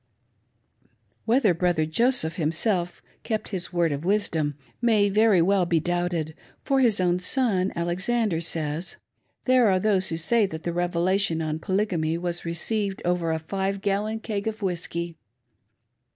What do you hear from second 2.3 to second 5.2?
himself kept his" Word of Wis dom" may